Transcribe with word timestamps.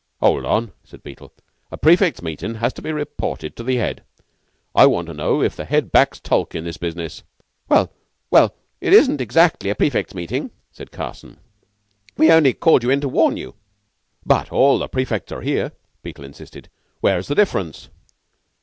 "Hold 0.19 0.45
on," 0.45 0.71
said 0.83 1.03
Beetle. 1.03 1.31
"A 1.71 1.77
prefects' 1.77 2.23
meetin' 2.23 2.55
has 2.55 2.73
to 2.73 2.81
be 2.81 2.91
reported 2.91 3.55
to 3.55 3.63
the 3.63 3.75
Head. 3.75 4.03
I 4.73 4.87
want 4.87 5.05
to 5.09 5.13
know 5.13 5.43
if 5.43 5.55
the 5.55 5.63
Head 5.65 5.91
backs 5.91 6.19
Tulke 6.19 6.55
in 6.55 6.63
this 6.63 6.77
business?" 6.77 7.21
"Well 7.69 7.91
well, 8.31 8.55
it 8.79 8.93
isn't 8.93 9.21
exactly 9.21 9.69
a 9.69 9.75
prefects' 9.75 10.15
meeting," 10.15 10.49
said 10.71 10.91
Carson. 10.91 11.37
"We 12.17 12.31
only 12.31 12.53
called 12.53 12.81
you 12.81 12.89
in 12.89 12.99
to 13.01 13.07
warn 13.07 13.37
you." 13.37 13.53
"But 14.25 14.51
all 14.51 14.79
the 14.79 14.87
prefects 14.89 15.31
are 15.31 15.41
here," 15.41 15.71
Beetle 16.01 16.25
insisted. 16.25 16.69
"Where's 17.01 17.27
the 17.27 17.35
difference?" 17.35 17.89